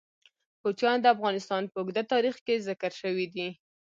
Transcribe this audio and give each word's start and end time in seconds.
کوچیان 0.61 0.97
د 1.01 1.05
افغانستان 1.15 1.61
په 1.71 1.77
اوږده 1.79 2.03
تاریخ 2.13 2.35
کې 2.45 2.63
ذکر 2.67 2.91
شوی 3.01 3.25
دی. 3.33 3.47